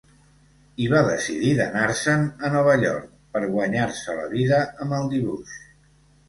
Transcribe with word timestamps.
Hi 0.77 0.85
va 0.93 1.01
decidir 1.09 1.51
d'anar-se'n 1.59 2.23
a 2.47 2.51
Nova 2.55 2.73
York, 2.85 3.11
per 3.37 3.43
guanyar-se 3.53 4.17
la 4.21 4.25
vida 4.33 4.63
amb 4.87 4.99
el 5.03 5.13
dibuix. 5.15 5.55